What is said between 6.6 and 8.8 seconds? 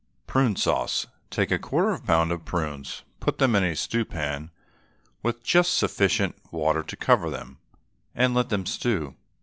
to cover them, and let them